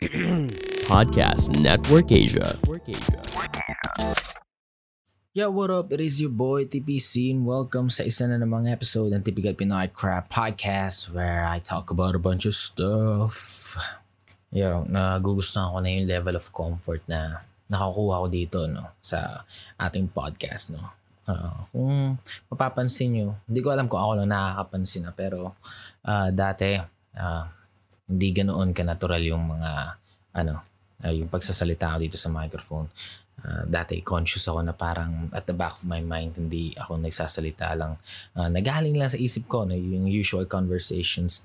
Podcast 0.88 1.60
Network 1.60 2.08
Asia. 2.08 2.56
Yo, 5.36 5.52
what 5.52 5.68
up? 5.68 5.92
It 5.92 6.00
is 6.00 6.24
your 6.24 6.32
boy 6.32 6.64
TPC 6.64 7.36
and 7.36 7.44
welcome 7.44 7.92
sa 7.92 8.08
isa 8.08 8.24
na 8.24 8.40
namang 8.40 8.64
episode 8.64 9.12
ng 9.12 9.20
Typical 9.20 9.52
Pinoy 9.52 9.92
Crap 9.92 10.32
Podcast 10.32 11.12
where 11.12 11.44
I 11.44 11.60
talk 11.60 11.92
about 11.92 12.16
a 12.16 12.22
bunch 12.22 12.48
of 12.48 12.56
stuff. 12.56 13.76
Yo, 14.48 14.88
nagugustuhan 14.88 15.68
ko 15.68 15.84
na 15.84 15.92
yung 15.92 16.08
level 16.08 16.40
of 16.40 16.48
comfort 16.48 17.04
na 17.04 17.44
nakakuha 17.68 18.24
ko 18.24 18.26
dito 18.32 18.58
no 18.72 18.96
sa 19.04 19.44
ating 19.76 20.08
podcast 20.08 20.72
no. 20.72 20.80
Uh, 21.28 21.68
kung 21.76 22.16
mapapansin 22.48 23.12
nyo, 23.12 23.36
hindi 23.44 23.60
ko 23.60 23.68
alam 23.68 23.84
kung 23.84 24.00
ako 24.00 24.24
lang 24.24 24.32
nakakapansin 24.32 25.04
na 25.04 25.12
pero 25.12 25.60
uh, 26.08 26.32
dati 26.32 26.80
uh, 27.20 27.60
hindi 28.10 28.34
ganoon 28.34 28.74
ka-natural 28.74 29.22
yung 29.22 29.54
mga 29.54 29.99
ano, 30.36 30.62
uh, 31.04 31.12
yung 31.12 31.28
pagsasalita 31.28 31.96
ko 31.96 31.98
dito 32.02 32.18
sa 32.20 32.28
microphone. 32.32 32.90
Uh, 33.40 33.64
dati 33.64 34.04
conscious 34.04 34.44
ako 34.44 34.60
na 34.60 34.76
parang 34.76 35.32
at 35.32 35.48
the 35.48 35.56
back 35.56 35.72
of 35.72 35.88
my 35.88 36.04
mind 36.04 36.36
hindi 36.36 36.76
ako 36.76 37.00
nagsasalita 37.00 37.72
lang. 37.72 37.96
Uh, 38.36 38.52
nagaling 38.52 39.00
lang 39.00 39.08
sa 39.08 39.16
isip 39.16 39.48
ko 39.48 39.64
no, 39.64 39.72
yung 39.72 40.04
usual 40.04 40.44
conversations, 40.44 41.40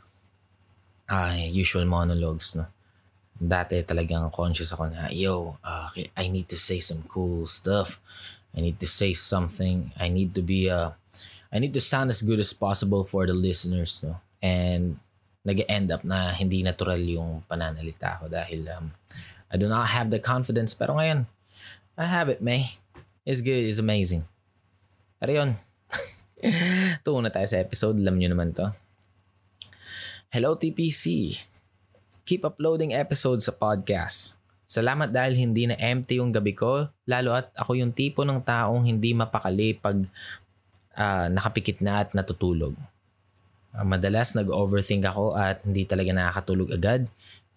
uh, 1.08 1.32
usual 1.48 1.88
monologues 1.88 2.52
no 2.52 2.68
dati 3.36 3.84
talagang 3.84 4.32
conscious 4.32 4.72
ako 4.72 4.88
na, 4.88 5.12
yo, 5.12 5.60
uh, 5.60 5.92
I 6.16 6.32
need 6.32 6.48
to 6.48 6.58
say 6.58 6.80
some 6.80 7.04
cool 7.08 7.44
stuff. 7.46 8.00
I 8.56 8.64
need 8.64 8.80
to 8.80 8.88
say 8.88 9.12
something. 9.12 9.92
I 10.00 10.08
need 10.08 10.32
to 10.36 10.42
be, 10.42 10.72
uh, 10.72 10.96
I 11.52 11.60
need 11.60 11.76
to 11.76 11.84
sound 11.84 12.10
as 12.10 12.24
good 12.24 12.40
as 12.40 12.56
possible 12.56 13.04
for 13.04 13.28
the 13.28 13.36
listeners. 13.36 14.00
No? 14.00 14.24
And 14.40 15.00
nag-end 15.46 15.94
up 15.94 16.02
na 16.02 16.34
hindi 16.34 16.66
natural 16.66 17.00
yung 17.00 17.46
pananalita 17.46 18.18
ko 18.20 18.26
dahil 18.26 18.66
um, 18.74 18.90
I 19.54 19.56
do 19.62 19.70
not 19.70 19.88
have 19.94 20.10
the 20.10 20.18
confidence. 20.18 20.74
Pero 20.74 20.98
ngayon, 20.98 21.30
I 21.96 22.06
have 22.10 22.28
it, 22.34 22.42
May. 22.42 22.76
It's 23.24 23.46
good. 23.46 23.70
It's 23.70 23.78
amazing. 23.78 24.26
Pero 25.22 25.32
yun. 25.32 25.50
Tungo 27.06 27.22
na 27.22 27.30
tayo 27.30 27.46
sa 27.46 27.62
episode. 27.62 28.02
Alam 28.02 28.18
nyo 28.18 28.30
naman 28.34 28.52
to. 28.58 28.74
Hello, 30.34 30.58
TPC 30.58 31.38
keep 32.26 32.42
uploading 32.42 32.98
episodes 32.98 33.46
sa 33.46 33.54
podcast. 33.54 34.34
Salamat 34.66 35.14
dahil 35.14 35.38
hindi 35.38 35.70
na 35.70 35.78
empty 35.78 36.18
yung 36.18 36.34
gabi 36.34 36.58
ko, 36.58 36.90
lalo 37.06 37.38
at 37.38 37.54
ako 37.54 37.78
yung 37.78 37.94
tipo 37.94 38.26
ng 38.26 38.42
taong 38.42 38.82
hindi 38.82 39.14
mapakali 39.14 39.78
pag 39.78 40.02
uh, 40.98 41.30
nakapikit 41.30 41.86
na 41.86 42.02
at 42.02 42.18
natutulog. 42.18 42.74
Uh, 43.76 43.84
madalas 43.84 44.32
nag-overthink 44.34 45.04
ako 45.04 45.36
at 45.36 45.60
hindi 45.68 45.84
talaga 45.84 46.16
nakakatulog 46.16 46.72
agad. 46.72 47.06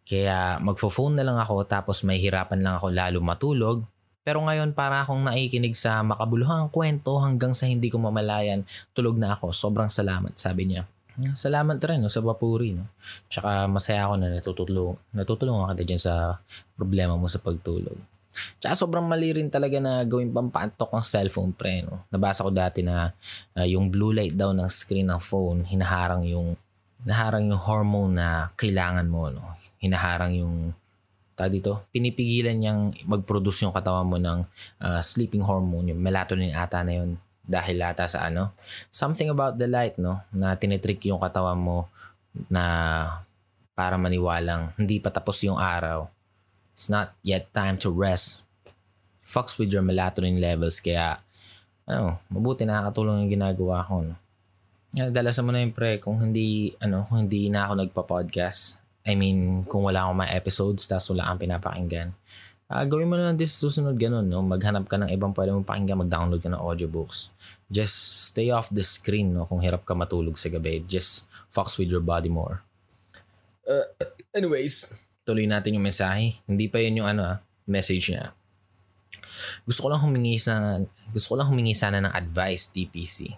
Kaya 0.02 0.58
magfo-phone 0.58 1.20
na 1.20 1.24
lang 1.24 1.38
ako 1.38 1.62
tapos 1.69 2.02
may 2.02 2.19
hirapan 2.19 2.58
lang 2.58 2.74
ako 2.77 2.91
lalo 2.91 3.19
matulog. 3.22 3.78
Pero 4.27 4.44
ngayon 4.44 4.77
para 4.77 5.06
akong 5.06 5.24
naikinig 5.24 5.72
sa 5.72 6.05
makabuluhang 6.05 6.69
kwento 6.69 7.16
hanggang 7.16 7.56
sa 7.56 7.64
hindi 7.64 7.89
ko 7.89 7.96
mamalayan, 7.96 8.66
tulog 8.92 9.16
na 9.16 9.39
ako. 9.39 9.55
Sobrang 9.55 9.89
salamat, 9.89 10.36
sabi 10.36 10.69
niya. 10.69 10.84
Salamat 11.34 11.83
rin 11.83 11.98
no, 11.98 12.12
sa 12.12 12.22
Papuri. 12.22 12.78
No? 12.78 12.86
Tsaka 13.27 13.66
masaya 13.66 14.06
ako 14.06 14.14
na 14.22 14.28
natutulong, 14.30 14.94
natutulungan 15.11 15.74
kita 15.74 15.84
dyan 15.86 16.02
sa 16.02 16.14
problema 16.78 17.19
mo 17.19 17.27
sa 17.27 17.42
pagtulog. 17.42 17.98
Tsaka 18.58 18.75
sobrang 18.75 19.05
mali 19.05 19.34
rin 19.36 19.48
talaga 19.48 19.78
na 19.78 20.03
gawing 20.05 20.34
pampantok 20.34 20.91
ng 20.92 21.05
cellphone 21.05 21.53
pre. 21.55 21.84
No? 21.84 22.05
Nabasa 22.11 22.45
ko 22.45 22.50
dati 22.50 22.83
na 22.83 23.12
uh, 23.56 23.67
yung 23.67 23.89
blue 23.89 24.12
light 24.12 24.34
daw 24.34 24.55
ng 24.55 24.69
screen 24.69 25.08
ng 25.11 25.20
phone, 25.20 25.64
hinaharang 25.69 26.27
yung 26.27 26.58
hinaharang 27.06 27.50
yung 27.50 27.62
hormone 27.62 28.19
na 28.19 28.50
kailangan 28.58 29.06
mo. 29.06 29.30
No? 29.30 29.55
Hinaharang 29.78 30.34
yung 30.39 30.55
ta 31.39 31.47
dito, 31.47 31.86
pinipigilan 31.95 32.58
niyang 32.58 32.91
mag-produce 33.06 33.62
yung 33.62 33.70
katawan 33.70 34.11
mo 34.11 34.19
ng 34.19 34.42
uh, 34.83 34.98
sleeping 34.98 35.46
hormone, 35.46 35.95
yung 35.95 36.02
melatonin 36.02 36.51
ata 36.51 36.83
na 36.83 36.98
yun 36.98 37.14
dahil 37.46 37.79
ata 37.80 38.11
sa 38.11 38.27
ano, 38.27 38.51
something 38.91 39.30
about 39.30 39.55
the 39.55 39.70
light, 39.70 39.95
no, 39.96 40.18
na 40.35 40.58
tinitrick 40.58 41.01
yung 41.07 41.23
katawan 41.23 41.57
mo 41.57 41.86
na 42.51 43.07
para 43.73 43.95
maniwalang 43.95 44.74
hindi 44.74 44.98
pa 44.98 45.14
tapos 45.14 45.39
yung 45.46 45.57
araw. 45.57 46.11
It's 46.78 46.86
not 46.86 47.18
yet 47.27 47.50
time 47.50 47.74
to 47.83 47.90
rest. 47.90 48.46
Fucks 49.18 49.58
with 49.58 49.74
your 49.74 49.83
melatonin 49.83 50.39
levels 50.39 50.78
kaya 50.78 51.18
ano, 51.90 52.22
mabuti 52.30 52.62
nakakatulong 52.62 53.27
yung 53.27 53.34
ginagawa 53.34 53.83
ko. 53.83 54.06
No? 54.06 54.14
Dalasan 55.11 55.42
mo 55.42 55.50
na 55.50 55.58
yung 55.58 55.74
pre 55.74 55.98
kung 55.98 56.22
hindi 56.22 56.78
ano, 56.78 57.02
kung 57.11 57.27
hindi 57.27 57.50
na 57.50 57.67
ako 57.67 57.83
nagpa-podcast. 57.83 58.78
I 59.02 59.18
mean, 59.18 59.67
kung 59.67 59.83
wala 59.83 60.06
akong 60.06 60.22
mga 60.22 60.34
episodes 60.38 60.86
tapos 60.86 61.11
wala 61.11 61.27
kang 61.27 61.42
pinapakinggan 61.50 62.14
Uh, 62.68 62.84
gawin 62.84 63.08
mo 63.08 63.17
na 63.17 63.33
lang 63.33 63.40
this 63.40 63.56
susunod 63.56 63.96
ganun, 63.96 64.28
no? 64.28 64.44
Maghanap 64.44 64.84
ka 64.92 65.00
ng 65.00 65.08
ibang 65.08 65.33
pwede 65.33 65.56
mong 65.56 65.64
pakinggan, 65.64 66.05
mag-download 66.05 66.44
ka 66.44 66.52
ng 66.52 66.61
audiobooks. 66.61 67.33
Just 67.72 68.28
stay 68.28 68.52
off 68.52 68.68
the 68.68 68.84
screen, 68.84 69.33
no? 69.33 69.48
Kung 69.48 69.64
hirap 69.64 69.88
ka 69.88 69.96
matulog 69.96 70.36
sa 70.36 70.52
gabi. 70.52 70.84
Just 70.84 71.24
fox 71.48 71.80
with 71.80 71.88
your 71.88 72.05
body 72.05 72.28
more. 72.28 72.61
Uh, 73.64 73.88
anyways, 74.36 74.84
tuloy 75.28 75.44
natin 75.44 75.77
yung 75.77 75.84
mensahe. 75.84 76.40
Hindi 76.48 76.72
pa 76.72 76.80
yun 76.80 77.05
yung 77.05 77.08
ano, 77.12 77.22
ah, 77.28 77.36
message 77.68 78.08
niya. 78.08 78.33
Gusto 79.68 79.84
ko 79.84 79.89
lang 79.92 80.00
humingi 80.00 80.40
sa 80.40 80.80
gusto 81.12 81.27
ko 81.28 81.34
lang 81.36 81.52
humingi 81.52 81.77
sana 81.77 82.00
ng 82.00 82.16
advice 82.16 82.72
TPC. 82.72 83.36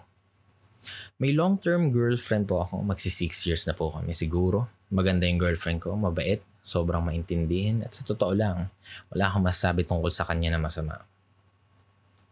May 1.19 1.35
long-term 1.35 1.91
girlfriend 1.91 2.47
po 2.47 2.63
ako. 2.63 2.79
Magsi 2.81 3.11
6 3.11 3.51
years 3.51 3.67
na 3.67 3.75
po 3.75 3.91
kami 3.91 4.15
siguro. 4.15 4.71
Maganda 4.89 5.27
yung 5.27 5.37
girlfriend 5.37 5.83
ko, 5.83 5.93
mabait, 5.93 6.41
sobrang 6.65 7.05
maintindihin 7.05 7.85
at 7.85 7.93
sa 7.93 8.01
totoo 8.01 8.33
lang, 8.33 8.71
wala 9.13 9.29
akong 9.29 9.45
masabi 9.45 9.85
tungkol 9.85 10.09
sa 10.09 10.25
kanya 10.25 10.55
na 10.55 10.61
masama. 10.61 11.05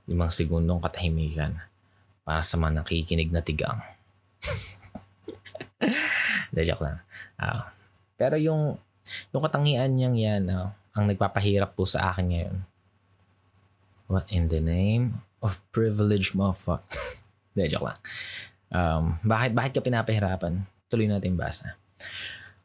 Limang 0.09 0.33
segundong 0.33 0.81
katahimikan 0.81 1.61
para 2.25 2.41
sa 2.41 2.57
mga 2.57 2.81
nakikinig 2.81 3.29
na 3.29 3.45
tigang. 3.45 3.77
De, 6.53 6.65
joke 6.65 6.81
lang. 6.81 6.97
Uh, 7.37 7.61
pero 8.17 8.35
yung, 8.41 8.81
yung 9.31 9.43
katangian 9.43 9.91
niyang 9.93 10.15
yan, 10.17 10.43
uh, 10.49 10.69
ang 10.93 11.05
nagpapahirap 11.09 11.77
po 11.77 11.85
sa 11.85 12.11
akin 12.11 12.25
ngayon. 12.29 12.57
What 14.09 14.25
in 14.33 14.49
the 14.49 14.59
name 14.59 15.21
of 15.39 15.61
privilege, 15.69 16.33
motherfucker? 16.33 16.97
De, 17.55 17.69
joke 17.69 17.93
lang. 17.93 17.99
Um, 18.69 19.17
bakit, 19.25 19.51
bakit 19.53 19.71
ka 19.77 19.81
pinapahirapan? 19.85 20.65
Tuloy 20.89 21.09
natin 21.09 21.37
basa. 21.37 21.77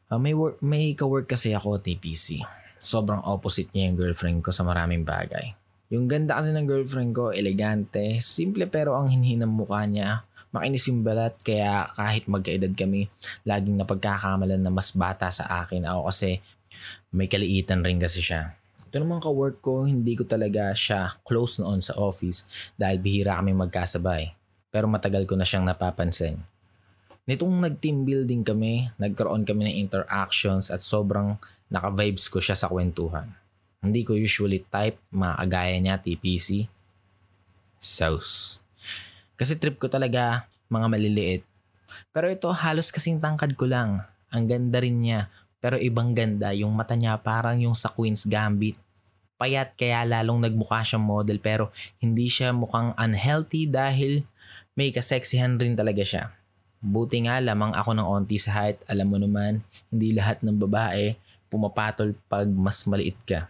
Uh, 0.09 0.21
may, 0.21 0.33
work, 0.33 0.61
may 0.61 0.93
ka-work 0.93 1.29
kasi 1.29 1.53
ako, 1.53 1.81
TPC. 1.81 2.41
Sobrang 2.77 3.21
opposite 3.25 3.69
niya 3.73 3.89
yung 3.89 3.97
girlfriend 3.97 4.39
ko 4.45 4.53
sa 4.53 4.61
maraming 4.61 5.01
bagay. 5.05 5.53
Yung 5.93 6.09
ganda 6.09 6.37
kasi 6.41 6.49
ng 6.49 6.65
girlfriend 6.65 7.13
ko, 7.13 7.29
elegante, 7.29 8.17
simple 8.21 8.65
pero 8.65 8.97
ang 8.97 9.09
hinhin 9.09 9.45
mukha 9.45 9.85
niya. 9.85 10.25
Makinis 10.55 10.87
yung 10.87 11.03
balat 11.03 11.35
kaya 11.43 11.91
kahit 11.99 12.31
magkaedad 12.31 12.71
kami, 12.71 13.11
laging 13.43 13.75
napagkakamalan 13.75 14.63
na 14.63 14.71
mas 14.71 14.95
bata 14.95 15.27
sa 15.27 15.67
akin. 15.67 15.83
Ako 15.83 16.07
kasi 16.07 16.39
may 17.11 17.27
kaliitan 17.27 17.83
rin 17.83 17.99
kasi 17.99 18.23
siya. 18.23 18.55
Ito 18.87 19.03
naman 19.03 19.19
ka-work 19.19 19.59
ko, 19.59 19.83
hindi 19.83 20.15
ko 20.15 20.23
talaga 20.23 20.71
siya 20.71 21.19
close 21.27 21.59
noon 21.59 21.83
sa 21.83 21.99
office 21.99 22.47
dahil 22.79 23.03
bihira 23.03 23.35
kami 23.35 23.51
magkasabay. 23.51 24.31
Pero 24.71 24.87
matagal 24.87 25.27
ko 25.27 25.35
na 25.35 25.43
siyang 25.43 25.67
napapansin. 25.67 26.39
Nitong 27.27 27.59
nag-team 27.59 28.07
building 28.07 28.47
kami, 28.47 28.87
nagkaroon 28.95 29.43
kami 29.43 29.67
ng 29.67 29.75
interactions 29.75 30.71
at 30.71 30.79
sobrang 30.79 31.35
naka-vibes 31.67 32.31
ko 32.31 32.39
siya 32.39 32.55
sa 32.55 32.71
kwentuhan. 32.71 33.27
Hindi 33.83 34.07
ko 34.07 34.15
usually 34.15 34.63
type 34.71 34.95
maagaya 35.11 35.75
niya 35.83 35.99
TPC. 35.99 36.71
Sauce. 37.75 38.63
Kasi 39.35 39.59
trip 39.59 39.75
ko 39.79 39.91
talaga 39.91 40.47
mga 40.71 40.87
maliliit. 40.87 41.43
Pero 42.11 42.31
ito 42.31 42.47
halos 42.51 42.91
kasing 42.91 43.19
tangkad 43.19 43.55
ko 43.59 43.67
lang. 43.67 44.03
Ang 44.31 44.47
ganda 44.47 44.79
rin 44.79 44.99
niya. 44.99 45.31
Pero 45.59 45.79
ibang 45.79 46.15
ganda, 46.15 46.51
yung 46.55 46.71
mata 46.75 46.95
niya 46.95 47.19
parang 47.19 47.59
yung 47.59 47.75
sa 47.75 47.91
Queen's 47.91 48.23
Gambit. 48.27 48.77
Payat 49.35 49.75
kaya 49.75 50.07
lalong 50.07 50.47
nagmukha 50.47 50.79
siyang 50.85 51.03
model 51.03 51.43
pero 51.43 51.73
hindi 51.99 52.31
siya 52.31 52.55
mukhang 52.55 52.95
unhealthy 52.95 53.67
dahil 53.67 54.23
may 54.75 54.95
kaseksihan 54.95 55.59
rin 55.59 55.75
talaga 55.75 56.03
siya. 56.03 56.23
Buti 56.79 57.25
nga 57.25 57.41
lamang 57.41 57.73
ako 57.73 57.97
ng 57.97 58.07
onti 58.07 58.37
sa 58.37 58.61
height. 58.61 58.79
Alam 58.87 59.07
mo 59.11 59.17
naman, 59.19 59.63
hindi 59.89 60.13
lahat 60.15 60.39
ng 60.45 60.55
babae 60.55 61.17
pumapatol 61.49 62.13
pag 62.27 62.47
mas 62.47 62.83
maliit 62.85 63.17
ka. 63.25 63.47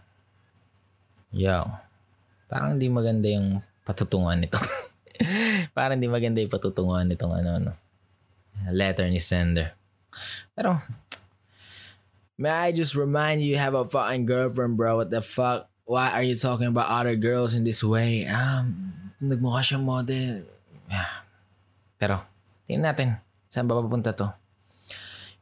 Yo. 1.36 1.68
Parang 2.48 2.78
hindi 2.78 2.88
maganda 2.88 3.28
yung 3.28 3.60
patutunguhan 3.84 4.40
nito. 4.40 4.62
parang 5.76 6.00
hindi 6.00 6.08
maganda 6.08 6.40
yung 6.40 6.50
patutunguhan 6.50 7.12
nitong 7.12 7.36
ano, 7.36 7.50
ano. 7.60 7.72
Letter 8.72 9.12
ni 9.12 9.20
sender. 9.20 9.76
Pero, 10.56 10.80
may 12.40 12.72
I 12.72 12.72
just 12.72 12.96
remind 12.96 13.44
you, 13.44 13.52
you 13.52 13.60
have 13.60 13.76
a 13.76 13.84
fucking 13.84 14.24
girlfriend, 14.24 14.80
bro. 14.80 15.04
What 15.04 15.12
the 15.12 15.20
fuck? 15.20 15.68
Why 15.84 16.16
are 16.16 16.24
you 16.24 16.34
talking 16.40 16.72
about 16.72 16.88
other 16.88 17.20
girls 17.20 17.54
in 17.54 17.68
this 17.68 17.84
way? 17.84 18.24
Um, 18.26 19.12
nagmukha 19.20 19.62
siyang 19.62 19.84
model. 19.84 20.48
Pero, 22.00 22.24
tingnan 22.66 22.96
natin. 22.96 23.08
Saan 23.52 23.68
ba 23.68 23.76
papunta 23.76 24.16
to? 24.16 24.32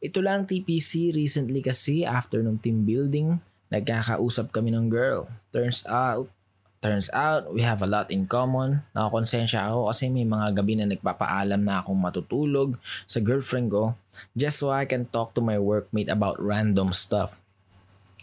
Ito 0.04 0.20
lang 0.20 0.50
TPC 0.50 1.16
recently 1.16 1.64
kasi 1.64 2.04
after 2.04 2.44
nung 2.44 2.60
team 2.60 2.84
building, 2.84 3.40
nagkakausap 3.72 4.52
kami 4.52 4.74
ng 4.76 4.92
girl. 4.92 5.32
Turns 5.54 5.86
out, 5.88 6.28
turns 6.84 7.08
out, 7.16 7.48
we 7.56 7.64
have 7.64 7.80
a 7.80 7.88
lot 7.88 8.12
in 8.12 8.28
common. 8.28 8.84
Nakakonsensya 8.92 9.72
ako 9.72 9.88
kasi 9.88 10.12
may 10.12 10.28
mga 10.28 10.52
gabi 10.52 10.76
na 10.76 10.92
nagpapaalam 10.92 11.64
na 11.64 11.80
akong 11.80 11.96
matutulog 11.96 12.76
sa 13.08 13.24
girlfriend 13.24 13.72
ko 13.72 13.96
just 14.36 14.60
so 14.60 14.68
I 14.68 14.84
can 14.84 15.08
talk 15.08 15.32
to 15.34 15.42
my 15.42 15.56
workmate 15.56 16.12
about 16.12 16.44
random 16.44 16.92
stuff. 16.92 17.40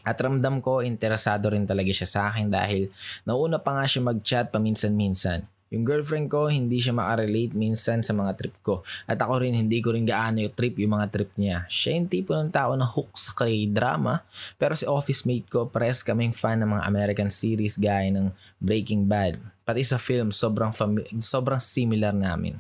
At 0.05 0.21
ramdam 0.21 0.61
ko, 0.65 0.85
interesado 0.85 1.53
rin 1.53 1.65
talaga 1.65 1.93
siya 1.93 2.09
sa 2.09 2.21
akin 2.29 2.53
dahil 2.53 2.89
nauna 3.25 3.61
pa 3.61 3.77
nga 3.77 3.85
siya 3.89 4.05
mag-chat 4.05 4.53
paminsan-minsan. 4.53 5.45
Yung 5.71 5.87
girlfriend 5.87 6.27
ko, 6.27 6.51
hindi 6.51 6.83
siya 6.83 6.91
makarelate 6.91 7.55
minsan 7.55 8.03
sa 8.03 8.11
mga 8.11 8.35
trip 8.35 8.59
ko. 8.59 8.83
At 9.07 9.23
ako 9.23 9.47
rin, 9.47 9.55
hindi 9.55 9.79
ko 9.79 9.95
rin 9.95 10.03
gaano 10.03 10.43
yung 10.43 10.51
trip 10.51 10.75
yung 10.83 10.99
mga 10.99 11.07
trip 11.15 11.31
niya. 11.39 11.63
Siya 11.71 11.95
yung 11.95 12.11
tipo 12.11 12.35
ng 12.35 12.51
tao 12.51 12.75
na 12.75 12.83
hook 12.83 13.15
sa 13.15 13.31
k-drama. 13.39 14.27
Pero 14.59 14.75
si 14.75 14.83
office 14.83 15.23
mate 15.23 15.47
ko, 15.47 15.71
pares 15.71 16.03
kaming 16.03 16.35
fan 16.35 16.59
ng 16.59 16.75
mga 16.75 16.83
American 16.91 17.31
series 17.31 17.79
gaya 17.79 18.11
ng 18.11 18.35
Breaking 18.59 19.07
Bad. 19.07 19.39
Pati 19.63 19.87
sa 19.87 19.95
film, 19.95 20.35
sobrang, 20.35 20.75
fami- 20.75 21.07
sobrang 21.23 21.63
similar 21.63 22.11
namin. 22.11 22.59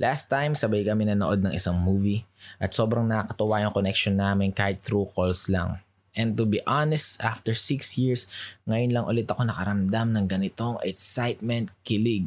Last 0.00 0.32
time, 0.32 0.56
sabay 0.56 0.88
kami 0.88 1.04
nanood 1.04 1.44
ng 1.44 1.52
isang 1.52 1.76
movie 1.76 2.24
at 2.56 2.72
sobrang 2.72 3.04
nakakatuwa 3.04 3.60
yung 3.60 3.76
connection 3.76 4.16
namin 4.16 4.56
kahit 4.56 4.80
through 4.80 5.04
calls 5.12 5.52
lang. 5.52 5.76
And 6.18 6.34
to 6.34 6.42
be 6.42 6.58
honest, 6.66 7.22
after 7.22 7.54
6 7.54 7.94
years, 7.94 8.26
ngayon 8.66 8.90
lang 8.90 9.06
ulit 9.06 9.30
ako 9.30 9.46
nakaramdam 9.46 10.10
ng 10.18 10.26
ganitong 10.26 10.82
excitement, 10.82 11.70
kilig. 11.86 12.26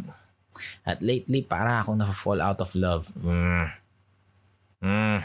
At 0.87 1.03
lately, 1.03 1.43
para 1.43 1.83
akong 1.83 1.99
na-fall 1.99 2.39
out 2.39 2.63
of 2.63 2.71
love. 2.79 3.11
Mm. 3.19 3.67
Mm. 4.79 5.19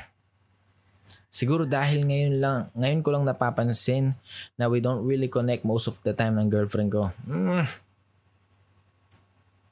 Siguro 1.30 1.62
dahil 1.62 2.10
ngayon 2.10 2.34
lang, 2.42 2.58
ngayon 2.74 3.00
ko 3.06 3.08
lang 3.14 3.22
napapansin 3.22 4.18
na 4.58 4.66
we 4.66 4.82
don't 4.82 5.06
really 5.06 5.30
connect 5.30 5.62
most 5.62 5.86
of 5.86 6.02
the 6.02 6.10
time 6.10 6.34
ng 6.34 6.50
girlfriend 6.50 6.90
ko. 6.90 7.14
Mm. 7.22 7.70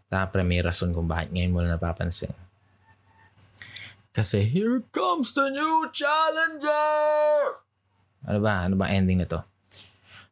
Tapos 0.07 0.47
may 0.47 0.63
rason 0.63 0.95
kung 0.95 1.11
bakit 1.11 1.35
ngayon 1.35 1.51
mo 1.51 1.59
lang 1.65 1.75
napapansin. 1.75 2.31
Kasi 4.15 4.47
here 4.47 4.87
comes 4.95 5.35
the 5.35 5.51
new 5.51 5.91
challenger! 5.91 7.65
Ano 8.25 8.39
ba? 8.41 8.65
Ano 8.65 8.75
ba 8.81 8.89
ending 8.89 9.21
nito? 9.21 9.41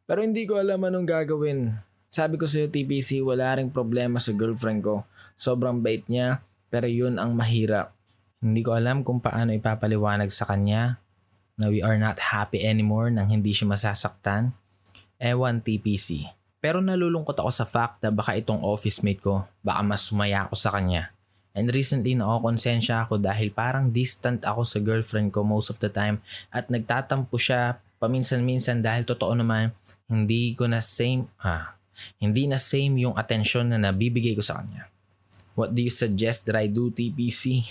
Pero 0.03 0.19
hindi 0.19 0.43
ko 0.43 0.59
alam 0.59 0.83
anong 0.83 1.07
gagawin. 1.07 1.71
Sabi 2.11 2.37
ko 2.37 2.45
sa 2.45 2.65
TPC, 2.65 3.25
wala 3.25 3.57
ring 3.57 3.73
problema 3.73 4.21
sa 4.21 4.35
girlfriend 4.35 4.85
ko. 4.85 5.01
Sobrang 5.33 5.81
bait 5.81 6.05
niya, 6.05 6.45
pero 6.69 6.85
yun 6.85 7.17
ang 7.17 7.33
mahirap. 7.33 7.95
Hindi 8.43 8.61
ko 8.61 8.75
alam 8.75 9.01
kung 9.01 9.23
paano 9.23 9.55
ipapaliwanag 9.55 10.29
sa 10.29 10.45
kanya 10.45 10.99
na 11.55 11.69
we 11.71 11.79
are 11.79 11.97
not 11.97 12.19
happy 12.19 12.61
anymore 12.61 13.07
nang 13.09 13.29
hindi 13.29 13.55
siya 13.55 13.71
masasaktan. 13.71 14.51
Ewan 15.17 15.63
TPC. 15.63 16.27
Pero 16.59 16.83
nalulungkot 16.83 17.39
ako 17.39 17.51
sa 17.51 17.63
fact 17.63 18.03
na 18.03 18.11
baka 18.11 18.35
itong 18.35 18.59
office 18.59 18.99
mate 18.99 19.23
ko, 19.23 19.47
baka 19.63 19.81
mas 19.83 20.03
sumaya 20.03 20.45
ako 20.45 20.55
sa 20.59 20.75
kanya. 20.75 21.11
And 21.53 21.69
recently 21.69 22.17
nakokonsensya 22.17 23.05
ako 23.05 23.21
dahil 23.21 23.53
parang 23.53 23.93
distant 23.93 24.41
ako 24.41 24.65
sa 24.65 24.81
girlfriend 24.81 25.29
ko 25.29 25.45
most 25.45 25.69
of 25.69 25.77
the 25.77 25.89
time 25.89 26.17
at 26.49 26.65
nagtatampo 26.73 27.37
siya 27.37 27.77
paminsan-minsan 28.01 28.81
dahil 28.81 29.05
totoo 29.05 29.37
naman 29.37 29.69
hindi 30.09 30.57
ko 30.57 30.65
na 30.65 30.81
same 30.81 31.29
ah, 31.45 31.77
hindi 32.17 32.49
na 32.49 32.57
same 32.57 33.05
yung 33.05 33.13
attention 33.13 33.69
na 33.69 33.77
nabibigay 33.77 34.33
ko 34.33 34.41
sa 34.41 34.59
kanya. 34.59 34.89
What 35.53 35.77
do 35.77 35.85
you 35.85 35.93
suggest 35.93 36.49
that 36.49 36.57
I 36.57 36.65
do 36.65 36.89
TPC? 36.89 37.61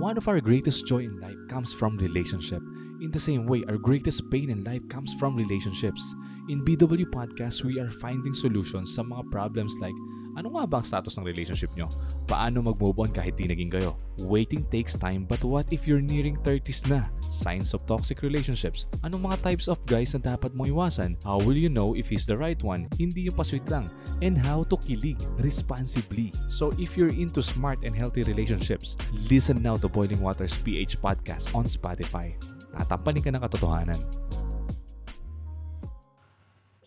One 0.00 0.16
of 0.16 0.24
our 0.26 0.40
greatest 0.40 0.88
joy 0.88 1.04
in 1.04 1.20
life 1.20 1.36
comes 1.52 1.76
from 1.76 2.00
relationship. 2.00 2.64
In 3.04 3.12
the 3.12 3.20
same 3.20 3.44
way, 3.44 3.62
our 3.68 3.76
greatest 3.76 4.30
pain 4.32 4.48
in 4.48 4.64
life 4.64 4.82
comes 4.88 5.12
from 5.14 5.36
relationships. 5.36 6.16
In 6.48 6.64
BW 6.64 7.12
Podcast, 7.12 7.62
we 7.62 7.76
are 7.78 7.90
finding 7.90 8.32
solutions 8.32 8.96
sa 8.96 9.04
mga 9.04 9.28
problems 9.28 9.76
like 9.84 9.94
ano 10.32 10.56
nga 10.56 10.64
ba 10.64 10.80
ang 10.80 10.86
status 10.86 11.16
ng 11.18 11.28
relationship 11.28 11.68
nyo? 11.76 11.92
Paano 12.24 12.64
mag-move 12.64 13.04
on 13.04 13.12
kahit 13.12 13.36
di 13.36 13.44
naging 13.44 13.68
kayo? 13.68 13.96
Waiting 14.24 14.64
takes 14.72 14.96
time 14.96 15.28
but 15.28 15.40
what 15.44 15.68
if 15.68 15.84
you're 15.84 16.04
nearing 16.04 16.36
30s 16.40 16.88
na? 16.88 17.12
Signs 17.28 17.76
of 17.76 17.84
toxic 17.84 18.24
relationships. 18.24 18.88
Anong 19.04 19.28
mga 19.28 19.44
types 19.44 19.68
of 19.68 19.80
guys 19.84 20.16
na 20.16 20.20
dapat 20.20 20.56
mong 20.56 20.72
iwasan? 20.72 21.20
How 21.24 21.40
will 21.40 21.56
you 21.56 21.68
know 21.68 21.92
if 21.92 22.08
he's 22.08 22.24
the 22.24 22.36
right 22.36 22.60
one? 22.64 22.88
Hindi 22.96 23.28
yung 23.28 23.36
pasweet 23.36 23.64
lang. 23.68 23.92
And 24.24 24.38
how 24.38 24.64
to 24.72 24.76
kilig 24.80 25.20
responsibly. 25.40 26.32
So 26.48 26.72
if 26.80 26.96
you're 26.96 27.12
into 27.12 27.44
smart 27.44 27.84
and 27.84 27.92
healthy 27.92 28.24
relationships, 28.24 28.96
listen 29.28 29.60
now 29.60 29.76
to 29.80 29.88
Boiling 29.88 30.24
Waters 30.24 30.56
PH 30.60 31.00
Podcast 31.04 31.52
on 31.52 31.68
Spotify. 31.68 32.32
Tatapanin 32.72 33.20
ka 33.20 33.28
ng 33.28 33.42
katotohanan. 33.42 34.00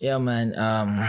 Yeah 0.01 0.19
man, 0.19 0.53
um, 0.59 1.01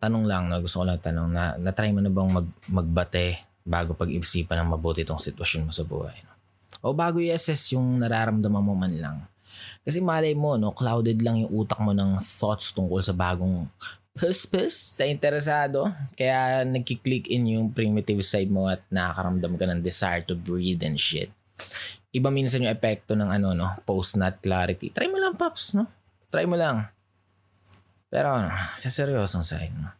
tanong 0.00 0.24
lang 0.24 0.48
na 0.48 0.58
gusto 0.58 0.80
ko 0.80 0.84
lang 0.88 0.98
tanong 0.98 1.28
na 1.28 1.54
na-try 1.60 1.92
mo 1.92 2.00
na 2.00 2.08
bang 2.08 2.30
mag, 2.32 2.48
magbate 2.66 3.44
bago 3.60 3.92
pag-isipan 3.92 4.64
ng 4.64 4.72
mabuti 4.72 5.04
itong 5.04 5.20
sitwasyon 5.20 5.68
mo 5.68 5.72
sa 5.76 5.84
buhay? 5.84 6.16
No? 6.24 6.32
O 6.80 6.96
bago 6.96 7.20
i-assess 7.20 7.76
yung 7.76 8.00
nararamdaman 8.00 8.64
mo 8.64 8.72
man 8.72 8.94
lang. 8.96 9.16
Kasi 9.84 10.00
malay 10.00 10.32
mo, 10.32 10.56
no, 10.56 10.72
clouded 10.72 11.20
lang 11.20 11.44
yung 11.44 11.52
utak 11.52 11.76
mo 11.84 11.92
ng 11.92 12.16
thoughts 12.16 12.72
tungkol 12.72 13.04
sa 13.04 13.12
bagong 13.12 13.68
pus-pus 14.16 14.96
na 14.96 15.04
interesado. 15.08 15.92
Kaya 16.16 16.64
nagkiklik 16.64 17.28
in 17.28 17.60
yung 17.60 17.68
primitive 17.68 18.24
side 18.24 18.48
mo 18.48 18.68
at 18.72 18.80
nakakaramdam 18.88 19.54
ka 19.60 19.64
ng 19.68 19.80
desire 19.84 20.24
to 20.24 20.32
breathe 20.32 20.80
and 20.80 20.96
shit. 20.96 21.28
Iba 22.10 22.32
minsan 22.32 22.64
yung 22.64 22.72
epekto 22.72 23.14
ng 23.14 23.28
ano, 23.28 23.52
no, 23.52 23.68
post-nut 23.84 24.40
clarity. 24.40 24.90
Try 24.90 25.06
mo 25.06 25.20
lang, 25.20 25.36
Paps, 25.36 25.76
no? 25.76 25.86
Try 26.32 26.48
mo 26.48 26.56
lang. 26.56 26.88
Pero 28.10 28.34
ano, 28.34 28.50
sa 28.74 28.90
seryosong 28.90 29.46
side, 29.46 29.74
no? 29.78 29.94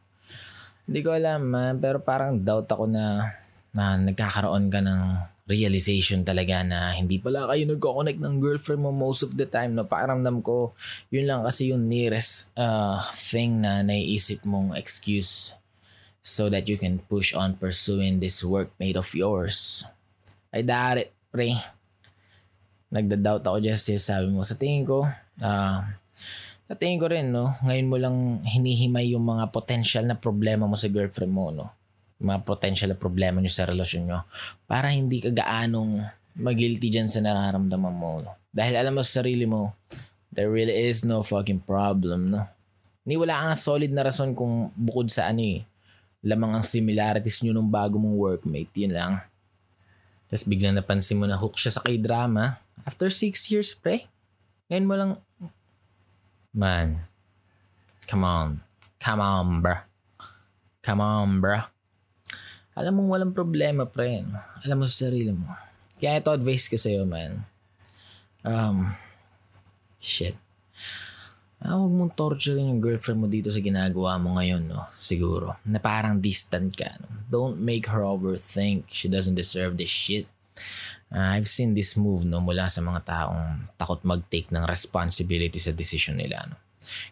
Hindi 0.90 1.00
ko 1.06 1.14
alam, 1.14 1.46
man. 1.46 1.78
Pero 1.78 2.02
parang 2.02 2.42
doubt 2.42 2.66
ako 2.66 2.90
na, 2.90 3.38
na 3.70 3.94
nagkakaroon 3.94 4.66
ka 4.66 4.82
ng 4.82 5.02
realization 5.46 6.22
talaga 6.22 6.62
na 6.62 6.94
hindi 6.94 7.18
pala 7.18 7.50
kayo 7.50 7.66
nagko-connect 7.66 8.22
ng 8.22 8.38
girlfriend 8.38 8.82
mo 8.82 8.90
most 8.90 9.22
of 9.22 9.34
the 9.34 9.46
time. 9.46 9.78
No? 9.78 9.86
Pakiramdam 9.86 10.42
ko, 10.42 10.74
yun 11.10 11.26
lang 11.30 11.46
kasi 11.46 11.70
yung 11.70 11.86
nearest 11.86 12.50
uh, 12.54 12.98
thing 13.14 13.62
na 13.62 13.82
naiisip 13.82 14.42
mong 14.46 14.74
excuse 14.74 15.54
so 16.22 16.46
that 16.50 16.70
you 16.70 16.78
can 16.78 17.02
push 17.06 17.34
on 17.34 17.58
pursuing 17.58 18.18
this 18.18 18.42
workmate 18.42 18.98
of 18.98 19.10
yours. 19.14 19.86
I 20.50 20.62
doubt 20.62 21.02
it, 21.02 21.10
pre. 21.30 21.58
Nagda-doubt 22.90 23.46
ako 23.46 23.58
just 23.62 23.86
sabi 24.02 24.26
mo. 24.30 24.42
Sa 24.42 24.58
tingin 24.58 24.82
ko, 24.82 25.06
uh, 25.42 25.78
sa 26.70 26.78
tingin 26.78 27.02
ko 27.02 27.10
rin, 27.10 27.34
no, 27.34 27.50
ngayon 27.66 27.88
mo 27.90 27.98
lang 27.98 28.46
hinihimay 28.46 29.10
yung 29.10 29.26
mga 29.26 29.50
potential 29.50 30.06
na 30.06 30.14
problema 30.14 30.70
mo 30.70 30.78
sa 30.78 30.86
girlfriend 30.86 31.34
mo, 31.34 31.50
no? 31.50 31.66
Yung 32.22 32.30
mga 32.30 32.46
potential 32.46 32.94
na 32.94 32.94
problema 32.94 33.42
nyo 33.42 33.50
sa 33.50 33.66
relasyon 33.66 34.06
nyo 34.06 34.22
para 34.70 34.94
hindi 34.94 35.18
ka 35.18 35.34
gaanong 35.34 35.98
magilty 36.38 36.86
dyan 36.86 37.10
sa 37.10 37.18
nararamdaman 37.18 37.90
mo. 37.90 38.22
No? 38.22 38.38
Dahil 38.54 38.78
alam 38.78 38.94
mo 38.94 39.02
sa 39.02 39.18
sarili 39.18 39.50
mo, 39.50 39.74
there 40.30 40.46
really 40.46 40.70
is 40.70 41.02
no 41.02 41.26
fucking 41.26 41.58
problem, 41.58 42.30
no? 42.30 42.46
Ni 43.02 43.18
wala 43.18 43.34
kang 43.34 43.58
solid 43.58 43.90
na 43.90 44.06
rason 44.06 44.30
kung 44.30 44.70
bukod 44.78 45.10
sa 45.10 45.26
ano 45.26 45.42
eh, 45.42 45.66
lamang 46.22 46.54
ang 46.54 46.62
similarities 46.62 47.42
nyo 47.42 47.50
nung 47.50 47.66
bago 47.66 47.98
mong 47.98 48.14
workmate, 48.14 48.70
yun 48.78 48.94
lang. 48.94 49.18
Tapos 50.30 50.46
biglang 50.46 50.78
napansin 50.78 51.18
mo 51.18 51.26
na 51.26 51.34
hook 51.34 51.58
siya 51.58 51.74
sa 51.74 51.82
k-drama. 51.82 52.62
After 52.86 53.10
six 53.10 53.50
years, 53.50 53.74
pre. 53.74 54.06
Ngayon 54.70 54.86
mo 54.86 54.94
lang, 54.94 55.10
Man. 56.50 57.06
Come 58.10 58.26
on. 58.26 58.66
Come 58.98 59.22
on, 59.22 59.62
bro. 59.62 59.86
Come 60.82 61.00
on, 61.00 61.38
bro. 61.38 61.62
Alam 62.74 62.98
mong 62.98 63.10
walang 63.12 63.34
problema, 63.36 63.86
pre. 63.86 64.26
Alam 64.66 64.82
mo 64.82 64.84
sa 64.90 65.06
sarili 65.06 65.30
mo. 65.30 65.46
Kaya 66.00 66.18
ito 66.18 66.32
advice 66.32 66.66
ko 66.66 66.74
sa'yo, 66.74 67.06
man. 67.06 67.44
Um, 68.42 68.96
shit. 70.00 70.34
Ah, 71.60 71.76
huwag 71.76 71.92
mong 71.92 72.16
torturing 72.16 72.72
yung 72.72 72.80
girlfriend 72.80 73.20
mo 73.20 73.28
dito 73.28 73.52
sa 73.52 73.60
ginagawa 73.60 74.16
mo 74.16 74.40
ngayon, 74.40 74.64
no? 74.64 74.88
Siguro. 74.96 75.60
Na 75.68 75.76
parang 75.76 76.16
distant 76.18 76.72
ka, 76.72 76.88
no? 77.04 77.28
Don't 77.28 77.60
make 77.60 77.84
her 77.84 78.00
overthink. 78.00 78.88
She 78.88 79.12
doesn't 79.12 79.36
deserve 79.36 79.76
this 79.76 79.92
shit. 79.92 80.24
Uh, 81.10 81.34
I've 81.34 81.50
seen 81.50 81.74
this 81.74 81.98
move 81.98 82.22
no 82.22 82.38
mula 82.38 82.70
sa 82.70 82.78
mga 82.78 83.02
taong 83.02 83.66
takot 83.74 83.98
mag-take 84.06 84.54
ng 84.54 84.62
responsibility 84.62 85.58
sa 85.58 85.74
decision 85.74 86.14
nila. 86.14 86.46
No? 86.46 86.54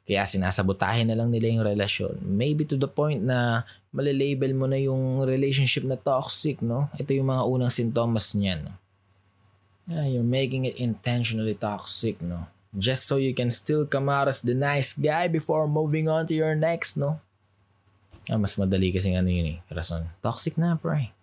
Kaya 0.06 0.22
sinasabotahin 0.22 1.10
na 1.10 1.18
lang 1.18 1.34
nila 1.34 1.50
yung 1.50 1.66
relasyon. 1.66 2.22
Maybe 2.22 2.62
to 2.66 2.78
the 2.78 2.86
point 2.86 3.26
na 3.26 3.66
malilabel 3.90 4.54
mo 4.54 4.70
na 4.70 4.78
yung 4.78 5.26
relationship 5.26 5.82
na 5.82 5.98
toxic, 5.98 6.62
no? 6.62 6.86
Ito 6.94 7.10
yung 7.10 7.26
mga 7.26 7.42
unang 7.42 7.74
sintomas 7.74 8.38
niyan. 8.38 8.70
No? 8.70 8.74
Yeah, 9.90 10.06
you're 10.06 10.26
making 10.26 10.70
it 10.70 10.78
intentionally 10.78 11.58
toxic, 11.58 12.22
no? 12.22 12.46
Just 12.78 13.10
so 13.10 13.18
you 13.18 13.34
can 13.34 13.50
still 13.50 13.82
come 13.82 14.06
out 14.06 14.30
as 14.30 14.44
the 14.44 14.54
nice 14.54 14.94
guy 14.94 15.26
before 15.26 15.66
moving 15.66 16.06
on 16.06 16.28
to 16.30 16.36
your 16.36 16.54
next, 16.54 16.94
no? 16.94 17.18
Ah, 18.28 18.36
mas 18.36 18.54
madali 18.60 18.92
kasi 18.92 19.10
ano 19.16 19.26
yun 19.26 19.56
eh. 19.56 19.58
Rason. 19.72 20.04
Toxic 20.20 20.54
na, 20.54 20.76
pre 20.76 21.17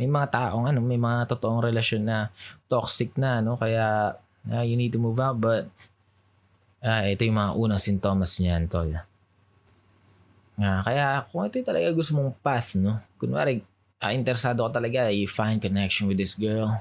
may 0.00 0.08
mga 0.08 0.32
taong 0.32 0.64
ano, 0.64 0.80
may 0.80 0.96
mga 0.96 1.28
totoong 1.36 1.60
relasyon 1.60 2.08
na 2.08 2.32
toxic 2.72 3.12
na, 3.20 3.44
no? 3.44 3.60
Kaya 3.60 4.16
uh, 4.48 4.64
you 4.64 4.80
need 4.80 4.96
to 4.96 4.98
move 4.98 5.20
out 5.20 5.36
but 5.36 5.68
Ah, 6.80 7.04
ito 7.04 7.28
yung 7.28 7.36
mga 7.36 7.52
unang 7.60 7.76
sintomas 7.76 8.40
niyan, 8.40 8.64
tol. 8.64 8.88
Ah, 10.56 10.80
kaya 10.80 11.28
kung 11.28 11.44
ito 11.44 11.60
yung 11.60 11.68
talaga 11.68 11.92
gusto 11.92 12.16
mong 12.16 12.32
path, 12.40 12.72
no? 12.72 12.96
Kunwari, 13.20 13.60
ah, 14.00 14.16
interesado 14.16 14.64
ka 14.64 14.80
talaga, 14.80 15.12
you 15.12 15.28
find 15.28 15.60
connection 15.60 16.08
with 16.08 16.16
this 16.16 16.32
girl. 16.32 16.80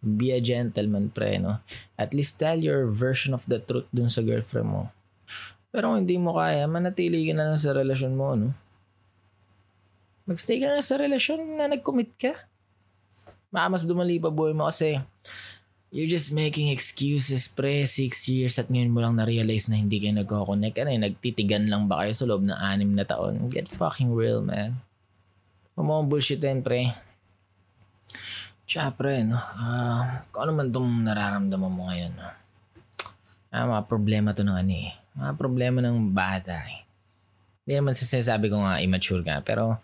Be 0.00 0.32
a 0.32 0.40
gentleman, 0.40 1.12
pre, 1.12 1.36
no? 1.36 1.60
At 2.00 2.16
least 2.16 2.40
tell 2.40 2.56
your 2.56 2.88
version 2.88 3.36
of 3.36 3.44
the 3.44 3.60
truth 3.60 3.88
dun 3.92 4.08
sa 4.08 4.24
girlfriend 4.24 4.68
mo. 4.68 4.82
Pero 5.68 5.92
kung 5.92 6.08
hindi 6.08 6.16
mo 6.16 6.40
kaya, 6.40 6.64
manatili 6.64 7.28
ka 7.28 7.36
na 7.36 7.52
lang 7.52 7.60
sa 7.60 7.76
relasyon 7.76 8.16
mo, 8.16 8.32
no? 8.32 8.48
Magstay 10.24 10.56
ka 10.56 10.72
na 10.72 10.80
sa 10.80 10.96
relasyon 10.96 11.60
na 11.60 11.68
nag-commit 11.68 12.16
ka. 12.16 12.32
Baka 13.54 13.70
mas 13.70 13.86
dumali 13.86 14.18
pa 14.18 14.34
buhay 14.34 14.50
mo 14.50 14.66
kasi 14.66 14.98
you're 15.94 16.10
just 16.10 16.34
making 16.34 16.74
excuses, 16.74 17.46
pre. 17.46 17.86
Six 17.86 18.26
years 18.26 18.58
at 18.58 18.66
ngayon 18.66 18.90
mo 18.90 18.98
lang 18.98 19.14
na-realize 19.14 19.70
na 19.70 19.78
hindi 19.78 20.02
kayo 20.02 20.18
nagko-connect. 20.18 20.74
Ano 20.82 20.90
yun, 20.90 21.06
nagtitigan 21.06 21.70
lang 21.70 21.86
ba 21.86 22.02
kayo 22.02 22.10
sa 22.10 22.26
loob 22.26 22.42
ng 22.42 22.58
anim 22.58 22.90
na 22.98 23.06
taon? 23.06 23.46
Get 23.46 23.70
fucking 23.70 24.10
real, 24.10 24.42
man. 24.42 24.82
Huwag 25.78 25.86
mo 25.86 26.02
bullshitin, 26.02 26.66
pre. 26.66 26.90
Tsaka, 28.66 28.90
pre, 28.98 29.22
no? 29.22 29.38
Ah, 29.38 30.26
kung 30.34 30.50
ano 30.50 30.52
man 30.58 30.74
itong 30.74 30.90
nararamdaman 31.06 31.70
mo 31.70 31.86
ngayon, 31.86 32.10
no? 32.18 32.26
Ah, 33.54 33.70
mga 33.70 33.86
problema 33.86 34.34
to 34.34 34.42
ng 34.42 34.50
ano 34.50 34.74
eh. 34.74 34.90
Mga 35.14 35.32
problema 35.38 35.78
ng 35.78 36.10
bata 36.10 36.58
eh. 36.66 36.82
Hindi 37.62 37.78
naman 37.78 37.94
sa 37.94 38.02
sinasabi 38.02 38.50
ko 38.50 38.66
nga 38.66 38.82
immature 38.82 39.22
ka, 39.22 39.46
pero 39.46 39.78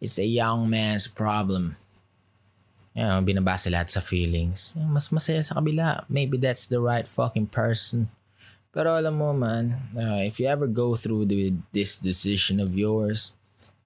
it's 0.00 0.16
a 0.16 0.24
young 0.24 0.64
man's 0.64 1.12
problem. 1.12 1.76
You 2.92 3.08
know, 3.08 3.24
binabasa 3.24 3.72
lahat 3.72 3.88
sa 3.88 4.04
feelings. 4.04 4.76
Mas 4.76 5.08
masaya 5.08 5.40
sa 5.40 5.56
kabila. 5.56 6.04
Maybe 6.12 6.36
that's 6.36 6.68
the 6.68 6.80
right 6.80 7.08
fucking 7.08 7.48
person. 7.48 8.12
Pero 8.72 8.96
alam 8.96 9.20
mo 9.20 9.32
man, 9.36 9.76
uh, 9.96 10.20
if 10.24 10.40
you 10.40 10.48
ever 10.48 10.68
go 10.68 10.96
through 10.96 11.28
the, 11.28 11.52
this 11.76 12.00
decision 12.00 12.60
of 12.60 12.72
yours, 12.72 13.32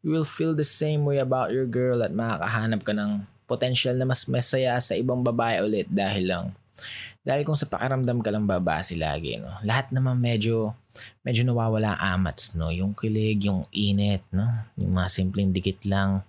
you 0.02 0.14
will 0.14 0.26
feel 0.26 0.54
the 0.54 0.66
same 0.66 1.02
way 1.02 1.18
about 1.18 1.50
your 1.50 1.66
girl 1.66 2.02
at 2.02 2.14
makakahanap 2.14 2.86
ka 2.86 2.94
ng 2.94 3.26
potential 3.50 3.94
na 3.98 4.06
mas 4.06 4.26
masaya 4.26 4.78
sa 4.78 4.94
ibang 4.94 5.22
babae 5.22 5.58
ulit 5.62 5.86
dahil 5.90 6.24
lang 6.26 6.46
dahil 7.26 7.42
kung 7.42 7.58
sa 7.58 7.66
pakiramdam 7.66 8.22
ka 8.22 8.30
lang 8.30 8.46
babase 8.46 8.94
lagi, 8.94 9.34
no? 9.42 9.50
Lahat 9.66 9.90
naman 9.90 10.22
medyo, 10.22 10.78
medyo 11.26 11.42
nawawala 11.42 11.98
amats, 11.98 12.54
no? 12.54 12.70
Yung 12.70 12.94
kilig, 12.94 13.42
yung 13.50 13.66
init, 13.74 14.22
no? 14.30 14.46
Yung 14.78 14.94
mga 14.94 15.10
simpleng 15.10 15.50
dikit 15.50 15.82
lang. 15.90 16.22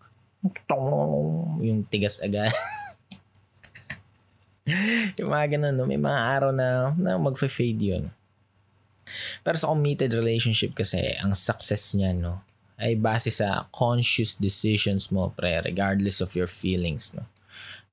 Yung 1.63 1.83
tigas 1.87 2.19
agad. 2.19 2.53
yung 5.19 5.29
mga 5.31 5.57
ganun, 5.57 5.75
no? 5.75 5.87
May 5.87 5.99
mga 5.99 6.19
araw 6.37 6.51
na, 6.51 6.91
na 6.95 7.15
magfe-fade 7.15 7.81
yun. 7.81 8.05
Pero 9.41 9.55
sa 9.55 9.71
committed 9.71 10.11
relationship 10.11 10.75
kasi, 10.75 11.15
ang 11.23 11.31
success 11.31 11.95
niya, 11.95 12.11
no? 12.11 12.43
ay 12.77 12.93
base 12.93 13.33
sa 13.33 13.65
conscious 13.73 14.37
decisions 14.37 15.09
mo, 15.09 15.33
pre, 15.33 15.57
regardless 15.65 16.21
of 16.21 16.29
your 16.37 16.45
feelings, 16.45 17.09
no? 17.17 17.25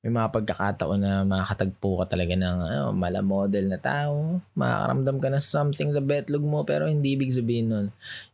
may 0.04 0.12
mga 0.12 0.36
pagkakataon 0.36 1.00
na 1.00 1.24
makakatagpo 1.24 2.04
ka 2.04 2.12
talaga 2.12 2.36
ng 2.36 2.56
ano, 2.60 2.92
mala 2.92 3.24
model 3.24 3.72
na 3.72 3.80
tao. 3.80 4.36
Makakaramdam 4.52 5.16
ka 5.16 5.28
na 5.32 5.40
something 5.40 5.96
sa 5.96 6.04
betlog 6.04 6.44
mo 6.44 6.60
pero 6.60 6.84
hindi 6.84 7.16
ibig 7.16 7.32
sabihin 7.32 7.72
nun. 7.72 7.86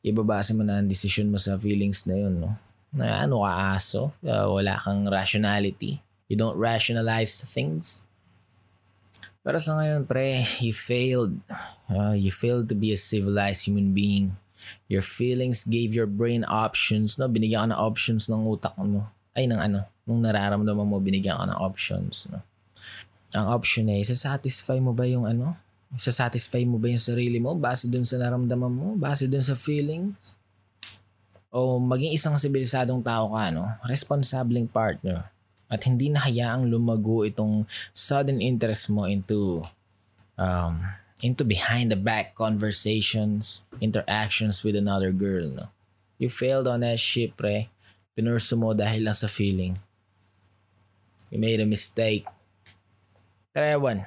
Ibabase 0.03 0.51
mo 0.51 0.67
na 0.67 0.83
ang 0.83 0.91
decision 0.91 1.31
mo 1.31 1.39
sa 1.39 1.55
feelings 1.55 2.11
na 2.11 2.19
yun. 2.19 2.43
No? 2.43 2.59
Na 2.91 3.23
ano 3.23 3.47
ka 3.47 3.79
aso? 3.79 4.11
Uh, 4.23 4.51
wala 4.51 4.75
kang 4.83 5.07
rationality. 5.07 6.03
You 6.27 6.35
don't 6.35 6.59
rationalize 6.59 7.43
things. 7.47 8.03
Pero 9.41 9.57
sa 9.57 9.79
ngayon, 9.79 10.05
pre, 10.05 10.45
you 10.61 10.75
failed. 10.75 11.39
Uh, 11.89 12.13
you 12.13 12.31
failed 12.31 12.69
to 12.69 12.77
be 12.77 12.93
a 12.93 12.99
civilized 12.99 13.65
human 13.65 13.97
being. 13.97 14.37
Your 14.91 15.01
feelings 15.01 15.65
gave 15.65 15.97
your 15.97 16.11
brain 16.11 16.45
options. 16.45 17.17
No? 17.17 17.31
Binigyan 17.31 17.71
ka 17.71 17.73
ng 17.73 17.81
options 17.81 18.29
ng 18.29 18.45
utak 18.45 18.77
mo. 18.77 19.09
Ay, 19.33 19.49
ng 19.49 19.57
ano, 19.57 19.87
nung 20.05 20.21
nararamdaman 20.21 20.85
mo, 20.85 21.01
binigyan 21.01 21.41
ka 21.41 21.47
ng 21.49 21.59
options. 21.59 22.29
No? 22.29 22.45
Ang 23.33 23.47
option 23.49 23.89
ay, 23.89 24.03
satisfy 24.05 24.83
mo 24.83 24.93
ba 24.93 25.07
yung 25.09 25.25
ano? 25.25 25.57
Satisfy 25.99 26.63
mo 26.67 26.79
ba 26.79 26.87
yung 26.87 27.03
sarili 27.03 27.43
mo 27.43 27.55
base 27.59 27.91
dun 27.91 28.07
sa 28.07 28.19
naramdaman 28.19 28.71
mo? 28.71 28.87
Base 28.95 29.27
dun 29.27 29.43
sa 29.43 29.59
feelings? 29.59 30.39
O 31.51 31.83
maging 31.83 32.15
isang 32.15 32.39
sibilisadong 32.39 33.03
tao 33.03 33.35
ka, 33.35 33.51
no? 33.51 33.67
Responsableng 33.83 34.71
partner. 34.71 35.27
At 35.67 35.83
hindi 35.87 36.11
na 36.11 36.23
hayaang 36.23 36.67
lumago 36.67 37.27
itong 37.27 37.67
sudden 37.91 38.39
interest 38.39 38.91
mo 38.91 39.07
into 39.07 39.63
um, 40.39 40.79
into 41.23 41.43
behind 41.43 41.91
the 41.91 41.99
back 41.99 42.39
conversations, 42.39 43.63
interactions 43.83 44.63
with 44.63 44.79
another 44.79 45.11
girl, 45.11 45.51
no? 45.51 45.67
You 46.23 46.31
failed 46.31 46.71
on 46.71 46.87
that 46.87 47.03
ship, 47.03 47.35
pre. 47.35 47.69
Pinurso 48.15 48.55
mo 48.55 48.71
dahil 48.77 49.09
lang 49.09 49.17
sa 49.17 49.27
feeling. 49.27 49.75
You 51.31 51.39
made 51.39 51.63
a 51.63 51.67
mistake. 51.67 52.27
Pero 53.51 53.67
ewan. 53.67 54.07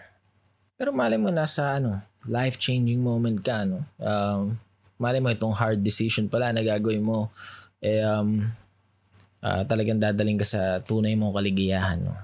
Pero 0.78 0.92
mali 0.92 1.16
mo 1.18 1.32
nasa 1.32 1.80
ano, 1.80 2.04
life-changing 2.28 3.00
moment 3.00 3.40
ka, 3.42 3.64
no? 3.64 3.84
Um, 4.00 4.60
mali 4.98 5.20
mo 5.20 5.30
itong 5.30 5.56
hard 5.56 5.80
decision 5.82 6.30
pala 6.30 6.54
na 6.54 6.62
gagawin 6.62 7.04
mo. 7.04 7.30
Eh, 7.84 8.02
um, 8.04 8.48
ah, 9.44 9.64
talagang 9.68 10.00
dadaling 10.00 10.40
ka 10.40 10.48
sa 10.48 10.62
tunay 10.80 11.14
mong 11.20 11.36
kaligayahan, 11.36 12.00
no? 12.00 12.16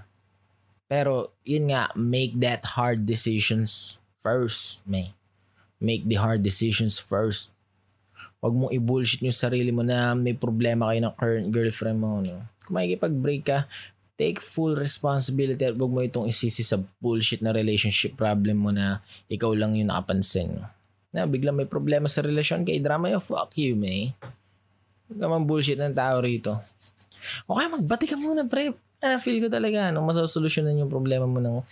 Pero, 0.90 1.38
yun 1.46 1.70
nga, 1.70 1.94
make 1.94 2.34
that 2.42 2.66
hard 2.74 3.06
decisions 3.06 4.02
first, 4.26 4.82
may. 4.90 5.14
Make 5.78 6.10
the 6.10 6.18
hard 6.18 6.42
decisions 6.42 6.98
first. 6.98 7.54
Huwag 8.42 8.58
mong 8.58 8.74
i-bullshit 8.74 9.22
yung 9.22 9.36
sarili 9.36 9.70
mo 9.70 9.86
na 9.86 10.18
may 10.18 10.34
problema 10.34 10.90
kayo 10.90 11.06
ng 11.06 11.16
current 11.20 11.48
girlfriend 11.54 12.00
mo, 12.02 12.26
no? 12.26 12.42
Kung 12.66 12.74
makikipag-break 12.80 13.44
ka, 13.46 13.70
take 14.20 14.44
full 14.44 14.76
responsibility 14.76 15.64
at 15.64 15.78
huwag 15.78 15.94
mo 15.94 16.04
itong 16.04 16.28
isisi 16.28 16.60
sa 16.66 16.82
bullshit 17.00 17.40
na 17.40 17.56
relationship 17.56 18.20
problem 18.20 18.60
mo 18.60 18.74
na 18.74 19.00
ikaw 19.32 19.56
lang 19.56 19.80
yung 19.80 19.88
nakapansin. 19.88 20.60
no? 20.60 20.79
Na 21.10 21.26
biglang 21.26 21.58
may 21.58 21.66
problema 21.66 22.06
sa 22.06 22.22
relasyon 22.22 22.66
kay 22.66 22.78
drama 22.78 23.10
yung 23.10 23.24
fuck 23.24 23.54
you, 23.58 23.74
may. 23.74 24.14
Huwag 25.10 25.46
bullshit 25.46 25.82
ng 25.82 25.98
tao 25.98 26.22
rito. 26.22 26.54
O 27.50 27.58
kaya 27.58 27.74
magbati 27.74 28.06
ka 28.06 28.16
muna, 28.16 28.46
pre. 28.46 28.78
Ah, 29.00 29.18
feel 29.18 29.40
ko 29.42 29.48
talaga, 29.48 29.90
ano, 29.90 30.04
masosolusyonan 30.06 30.86
yung 30.86 30.92
problema 30.92 31.26
mo 31.26 31.40
ng 31.40 31.64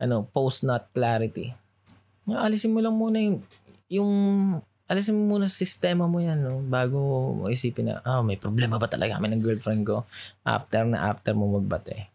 ano, 0.00 0.16
post-nut 0.30 0.86
clarity. 0.94 1.50
Alisin 2.30 2.72
mo 2.72 2.80
lang 2.80 2.94
muna 2.94 3.18
yung, 3.18 3.38
yung 3.90 4.12
alisin 4.86 5.18
mo 5.18 5.36
muna 5.36 5.50
sistema 5.50 6.06
mo 6.06 6.22
yan, 6.22 6.46
no? 6.46 6.62
Bago 6.62 6.96
mo 7.36 7.50
isipin 7.50 7.90
na, 7.90 8.00
ah, 8.06 8.22
may 8.22 8.38
problema 8.38 8.78
ba 8.78 8.86
talaga 8.86 9.18
kami 9.18 9.34
ng 9.34 9.42
girlfriend 9.42 9.82
ko? 9.82 10.06
After 10.46 10.86
na 10.86 11.10
after 11.10 11.34
mo 11.34 11.58
magbate. 11.58 12.06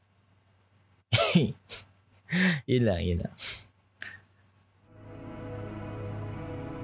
yun 2.71 2.83
lang, 2.87 3.01
yun 3.03 3.19
lang. 3.27 3.33